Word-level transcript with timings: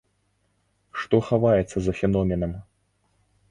Што 1.01 1.19
хаваецца 1.27 1.77
за 1.85 1.93
феноменам? 2.01 2.59